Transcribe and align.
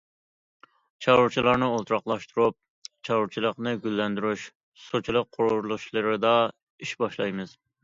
‹‹چارۋىچىلارنى 1.05 1.67
ئولتۇراقلاشتۇرۇپ، 1.73 2.57
چارۋىچىلىقنى 3.09 3.75
گۈللەندۈرۈش›› 3.85 4.47
سۇچىلىق 4.87 5.31
قۇرۇلۇشلىرىدا 5.39 6.35
ئىش 6.51 6.99
باشلايمىز. 7.07 7.57